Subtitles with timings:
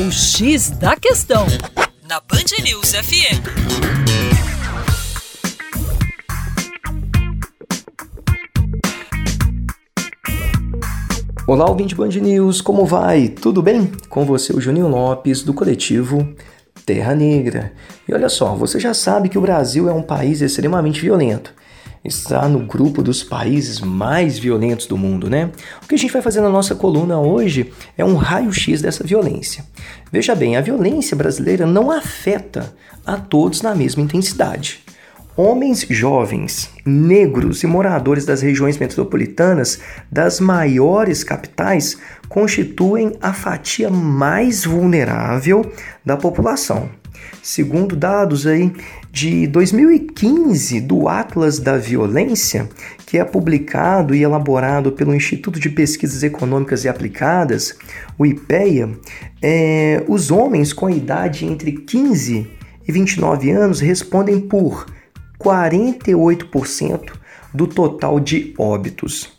[0.00, 1.44] O X da Questão,
[2.08, 3.42] na Band News FM.
[11.48, 13.26] Olá, ouvinte Band News, como vai?
[13.26, 13.90] Tudo bem?
[14.08, 16.32] Com você, o Juninho Lopes, do coletivo
[16.86, 17.72] Terra Negra.
[18.06, 21.52] E olha só, você já sabe que o Brasil é um país extremamente violento
[22.04, 25.50] está no grupo dos países mais violentos do mundo, né?
[25.82, 29.64] O que a gente vai fazer na nossa coluna hoje é um raio-x dessa violência.
[30.10, 32.74] Veja bem, a violência brasileira não afeta
[33.04, 34.80] a todos na mesma intensidade.
[35.36, 39.78] Homens jovens, negros e moradores das regiões metropolitanas
[40.10, 41.96] das maiores capitais
[42.28, 45.72] constituem a fatia mais vulnerável
[46.04, 46.90] da população.
[47.42, 48.72] Segundo dados aí
[49.10, 52.68] de 2015 do Atlas da Violência,
[53.06, 57.76] que é publicado e elaborado pelo Instituto de Pesquisas Econômicas e Aplicadas,
[58.18, 58.90] o IPEA,
[59.40, 62.46] é, os homens com idade entre 15
[62.86, 64.86] e 29 anos respondem por
[65.40, 67.12] 48%
[67.54, 69.36] do total de óbitos.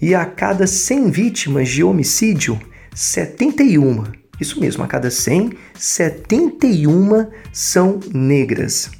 [0.00, 2.58] E a cada 100 vítimas de homicídio,
[2.94, 8.90] 71 isso mesmo, a cada 100, 71 são negras.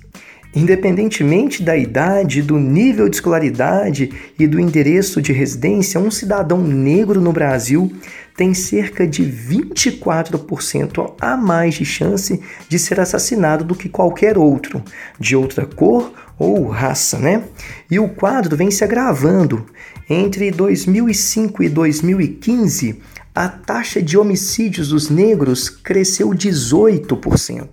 [0.54, 7.20] Independentemente da idade, do nível de escolaridade e do endereço de residência, um cidadão negro
[7.20, 7.92] no Brasil
[8.36, 14.82] tem cerca de 24% a mais de chance de ser assassinado do que qualquer outro,
[15.20, 17.44] de outra cor ou raça, né?
[17.88, 19.66] E o quadro vem se agravando.
[20.08, 23.00] Entre 2005 e 2015,
[23.34, 27.68] a taxa de homicídios dos negros cresceu 18%,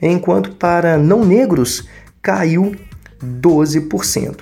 [0.00, 1.88] enquanto para não negros
[2.22, 2.74] caiu
[3.22, 4.38] 12%.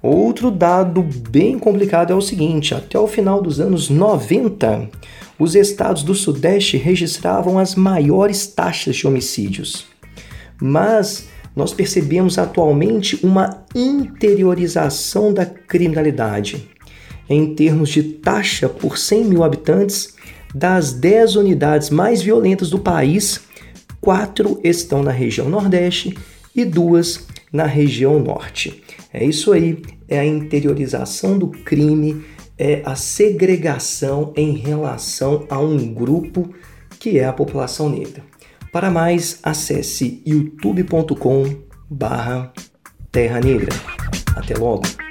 [0.00, 4.88] Outro dado bem complicado é o seguinte: até o final dos anos 90,
[5.38, 9.86] os estados do Sudeste registravam as maiores taxas de homicídios.
[10.60, 16.68] Mas nós percebemos atualmente uma interiorização da criminalidade
[17.28, 20.16] em termos de taxa por 100 mil habitantes,
[20.54, 23.40] das 10 unidades mais violentas do país,
[24.00, 26.16] quatro estão na região Nordeste
[26.54, 28.82] e duas na região Norte.
[29.12, 32.24] É isso aí, é a interiorização do crime,
[32.56, 36.52] é a segregação em relação a um grupo
[36.98, 38.22] que é a população negra.
[38.72, 41.44] Para mais, acesse youtube.com
[41.88, 42.52] barra
[43.10, 43.72] Terra Negra.
[44.36, 45.07] Até logo!